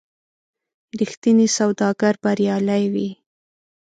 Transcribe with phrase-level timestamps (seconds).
[0.99, 3.09] رښتینی سوداګر بریالی وي.